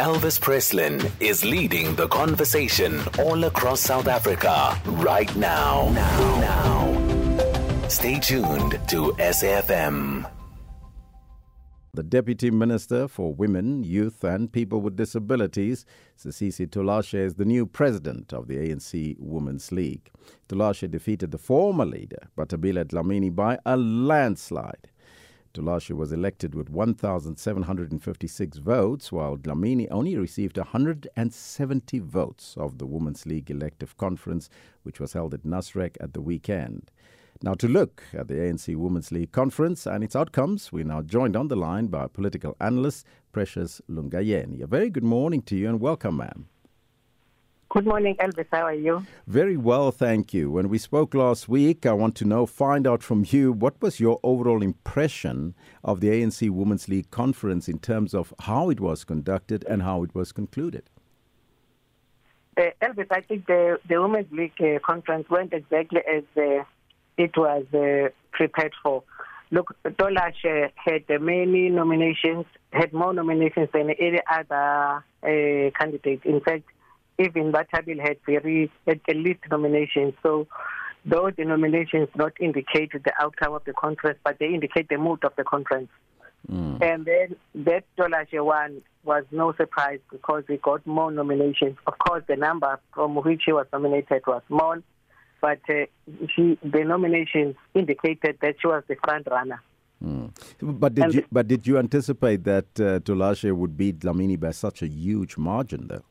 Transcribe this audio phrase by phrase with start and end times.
[0.00, 5.90] Elvis Presslin is leading the conversation all across South Africa right now.
[5.92, 6.40] Now.
[6.40, 7.88] now.
[7.88, 10.30] Stay tuned to SAFM.
[11.94, 15.84] The Deputy Minister for Women, Youth and People with Disabilities,
[16.16, 20.12] Sisisi Tolashe, is the new president of the ANC Women's League.
[20.48, 24.90] Tolashe defeated the former leader, Bathabile Dlamini, by a landslide.
[25.54, 33.26] Tolashe was elected with 1,756 votes, while Dlamini only received 170 votes of the Women's
[33.26, 34.48] League Elective Conference,
[34.82, 36.90] which was held at Nasrec at the weekend.
[37.42, 41.36] Now, to look at the ANC Women's League Conference and its outcomes, we're now joined
[41.36, 44.62] on the line by political analyst Precious Lungayeni.
[44.62, 46.48] A very good morning to you and welcome, ma'am.
[47.70, 48.46] Good morning, Elvis.
[48.50, 49.04] How are you?
[49.26, 50.50] Very well, thank you.
[50.50, 54.00] When we spoke last week, I want to know, find out from you, what was
[54.00, 55.54] your overall impression
[55.84, 60.02] of the ANC Women's League conference in terms of how it was conducted and how
[60.02, 60.88] it was concluded?
[62.56, 66.64] Uh, Elvis, I think the, the Women's League uh, conference went exactly as uh,
[67.18, 69.02] it was uh, prepared for.
[69.50, 76.22] Look, Dolash uh, had many nominations, had more nominations than any other uh, candidate.
[76.24, 76.64] In fact,
[77.18, 80.14] even Batabil had very had least nominations.
[80.22, 80.46] So
[81.04, 85.24] those the nominations not indicate the outcome of the conference, but they indicate the mood
[85.24, 85.88] of the conference.
[86.50, 86.80] Mm.
[86.82, 91.76] And then that Tolashe one was no surprise because we got more nominations.
[91.86, 94.76] Of course, the number from which he was nominated was small,
[95.40, 95.86] but uh,
[96.34, 99.60] she, the nominations indicated that she was the front runner.
[100.04, 100.30] Mm.
[100.60, 104.82] But did and you but did you anticipate that uh, would beat Dlamini by such
[104.82, 106.04] a huge margin, though?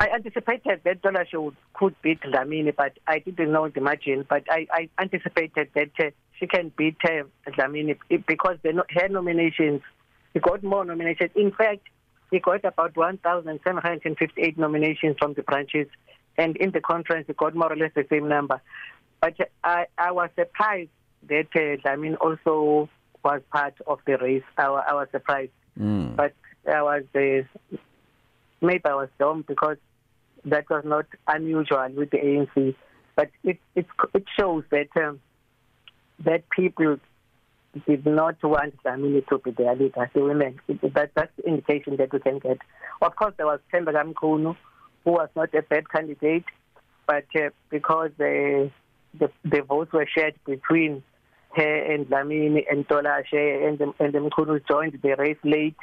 [0.00, 4.24] I anticipated that Tolashe could beat Dlamini, but I didn't know the margin.
[4.28, 9.82] But I, I anticipated that uh, she can beat uh, Dlamini because the, her nominations,
[10.34, 11.30] he got more nominations.
[11.34, 11.82] In fact,
[12.30, 15.88] he got about 1,758 nominations from the branches,
[16.36, 18.60] and in the conference, he got more or less the same number.
[19.20, 19.34] But
[19.64, 20.90] I, I was surprised
[21.28, 22.88] that uh, Dlamini also
[23.24, 24.44] was part of the race.
[24.56, 25.50] I, I was surprised.
[25.76, 26.14] Mm.
[26.14, 26.34] But
[26.72, 27.76] I was uh,
[28.60, 29.76] maybe I was dumb because
[30.44, 32.74] that was not unusual with the ANC,
[33.16, 35.20] but it it, it shows that um,
[36.24, 36.98] that people
[37.86, 40.60] did not want Dlamini to be their leader, the women.
[40.68, 42.58] It, that, that's the indication that we can get.
[43.02, 44.56] Of course, there was Thembeka Mchunu,
[45.04, 46.44] who was not a bad candidate,
[47.06, 48.70] but uh, because the,
[49.18, 51.02] the the votes were shared between
[51.54, 55.76] her and Dlamini and Tolashe and and Mchunu joined the race late,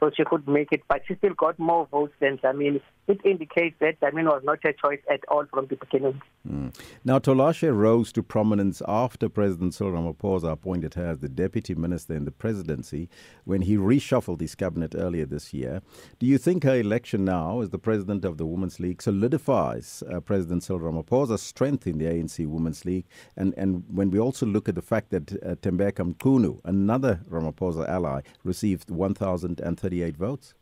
[0.00, 2.80] so she could make it, but she still got more votes than Dlamini.
[3.08, 6.20] It indicates that Dlamini was not a choice at all from the beginning.
[6.48, 6.76] Mm.
[7.04, 12.14] Now, Tolashe rose to prominence after President Cyril Ramaphosa appointed her as the deputy minister
[12.14, 13.08] in the presidency
[13.44, 15.82] when he reshuffled his cabinet earlier this year.
[16.18, 20.20] Do you think her election now as the president of the Women's League solidifies uh,
[20.20, 23.06] President Cyril Ramaphosa's strength in the ANC Women's League?
[23.36, 27.88] And, and when we also look at the fact that uh, Thembeka Mchunu, another Ramaphosa
[27.88, 30.54] ally, received 1,038 votes?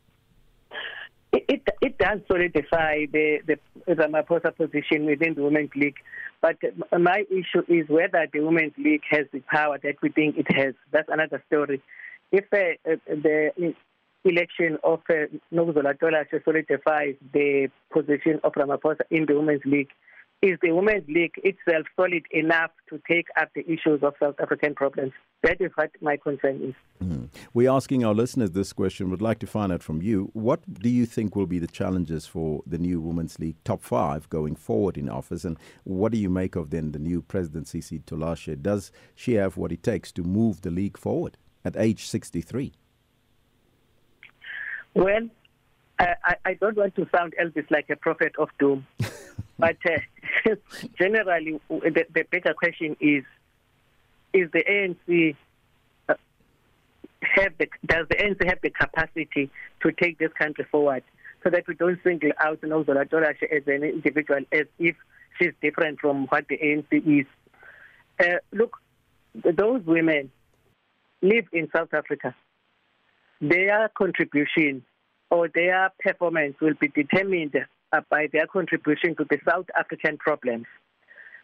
[1.48, 3.58] It, it does solidify the, the
[3.88, 5.96] Ramaphosa position within the Women's League.
[6.40, 6.56] But
[6.98, 10.74] my issue is whether the Women's League has the power that we think it has.
[10.92, 11.82] That's another story.
[12.30, 13.74] If uh, uh the
[14.24, 19.90] election of uh, Tolashe solidifies the position of Ramaphosa in the Women's League,
[20.44, 24.74] is the Women's League itself solid enough to take up the issues of South African
[24.74, 25.12] problems?
[25.42, 26.74] That is what my concern is.
[27.02, 27.28] Mm.
[27.54, 29.10] We're asking our listeners this question.
[29.10, 30.30] Would like to find out from you.
[30.34, 34.28] What do you think will be the challenges for the new Women's League top five
[34.28, 35.46] going forward in office?
[35.46, 38.60] And what do you make of then the new president, Sisi Tolashe?
[38.60, 42.72] Does she have what it takes to move the league forward at age 63?
[44.92, 45.28] Well,
[45.98, 48.86] I, I don't want to sound Elvis like a prophet of doom.
[49.58, 49.98] but uh,
[50.98, 53.24] generally, the, the bigger question is:
[54.32, 55.36] Is the ANC
[56.08, 56.14] uh,
[57.20, 59.50] have the does the ANC have the capacity
[59.82, 61.02] to take this country forward,
[61.42, 64.96] so that we don't single out Nozola Tolashe as an individual as if
[65.38, 67.26] she's different from what the ANC is?
[68.20, 68.78] Uh, look,
[69.34, 70.30] those women
[71.22, 72.34] live in South Africa.
[73.40, 74.84] Their contribution
[75.30, 77.54] or their performance will be determined
[78.10, 80.66] by their contribution to the South African problems.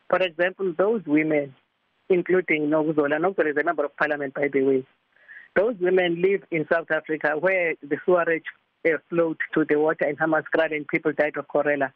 [0.09, 1.55] For example, those women,
[2.09, 4.87] including Nokuzola, Nokuzola is a member of parliament, by the way,
[5.57, 8.45] those women live in South Africa where the sewerage
[8.87, 11.93] uh, flowed to the water in Hammanskraal and people died of cholera.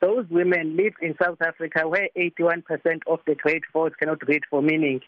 [0.00, 2.62] Those women live in South Africa where 81%
[3.06, 5.00] of the trade force cannot read for meaning.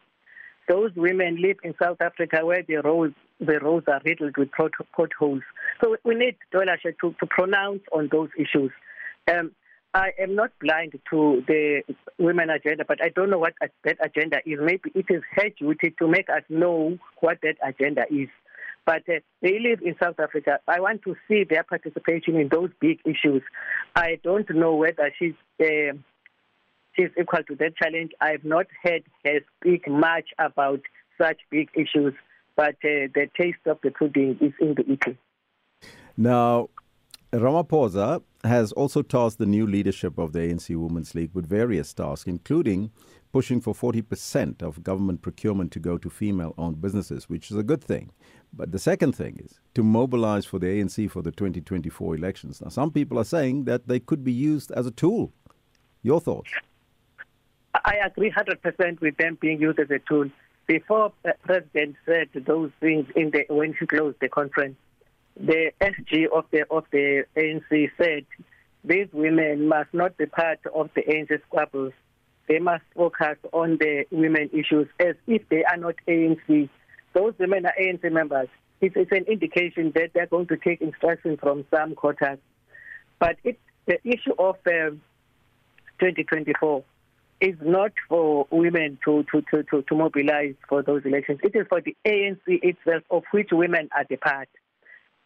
[0.68, 5.42] Those women live in South Africa where the roads, the roads are riddled with potholes.
[5.82, 8.70] So we need Tolashe to, to pronounce on those issues.
[9.30, 9.52] Um,
[9.94, 11.82] I am not blind to the
[12.18, 14.58] women agenda, but I don't know what that agenda is.
[14.60, 18.28] Maybe it is her duty to make us know what that agenda is.
[18.86, 20.58] But uh, they live in South Africa.
[20.68, 23.42] I want to see their participation in those big issues.
[23.94, 25.94] I don't know whether she's uh,
[26.96, 28.12] she's equal to that challenge.
[28.20, 30.80] I have not heard her speak much about
[31.20, 32.14] such big issues,
[32.56, 35.18] but uh, the taste of the pudding is in the eating.
[36.16, 36.68] Now,
[37.32, 42.26] Ramaphosa has also tasked the new leadership of the ANC Women's League with various tasks,
[42.28, 42.90] including
[43.32, 47.64] pushing for 40% of government procurement to go to female owned businesses, which is a
[47.64, 48.12] good thing.
[48.52, 52.60] But the second thing is to mobilize for the ANC for the 2024 elections.
[52.60, 55.32] Now, some people are saying that they could be used as a tool.
[56.02, 56.52] Your thoughts?
[57.84, 60.30] I agree 100% with them being used as a tool.
[60.66, 64.76] Before President said those things in the, when she closed the conference,
[65.36, 68.24] the SG of the of the ANC said
[68.84, 71.92] these women must not be part of the ANC squabbles.
[72.48, 76.68] They must focus on the women issues as if they are not ANC.
[77.14, 78.48] Those women are ANC members.
[78.80, 82.38] It's, it's an indication that they're going to take instruction from some quarters.
[83.18, 84.90] But it, the issue of uh,
[86.00, 86.84] 2024
[87.40, 91.40] is not for women to, to, to, to, to mobilize for those elections.
[91.42, 94.48] It is for the ANC itself, of which women are the part.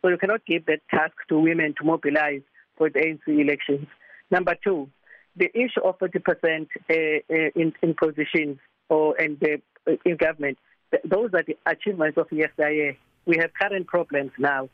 [0.02, 2.42] So you cannot give that task to women to mobilize
[2.76, 3.86] for the ANC elections.
[4.30, 4.88] Number two,
[5.36, 8.58] the issue of 40% uh, uh, in, in positions
[8.88, 10.58] or in, the, uh, in government,
[11.04, 12.98] those are the achievements of yesterday.
[13.26, 14.68] We have current problems now.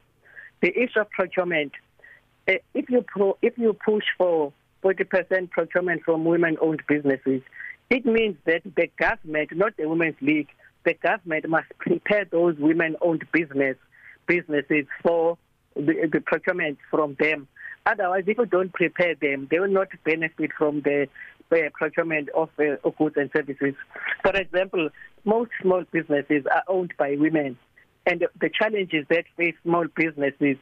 [0.62, 1.72] The issue of procurement,
[2.48, 4.52] uh, if you pro, if you push for
[4.84, 7.40] 40% procurement from women-owned businesses,
[7.90, 10.48] it means that the government, not the Women's League,
[10.84, 13.76] the government must prepare those women-owned business
[14.26, 15.38] businesses for
[15.74, 17.48] the, the procurement from them.
[17.86, 21.06] Otherwise, if you don't prepare them, they will not benefit from the
[21.52, 23.74] uh, procurement of, uh, goods and services.
[24.22, 24.88] For example,
[25.24, 27.58] most small businesses are owned by women,
[28.06, 30.56] and the challenges that face small businesses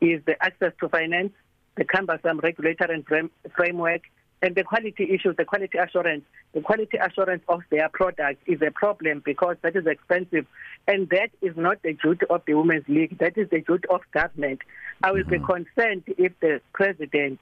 [0.00, 1.32] is the access to finance,
[1.76, 4.02] the cumbersome regulatory and framework,
[4.42, 8.70] and the quality issues, the quality assurance, the quality assurance of their product is a
[8.70, 10.46] problem because that is expensive.
[10.86, 14.00] And that is not the duty of the Women's League, that is the duty of
[14.12, 14.60] government.
[15.02, 15.30] I will mm-hmm.
[15.30, 17.40] be concerned if the president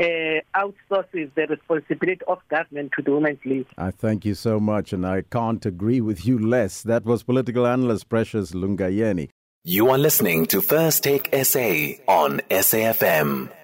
[0.00, 3.66] uh, outsources the responsibility of government to the Women's League.
[3.76, 6.82] I thank you so much, and I can't agree with you less.
[6.82, 9.28] That was political analyst Precious Lungayeni.
[9.64, 13.61] You are listening to First Take SA on SAFM.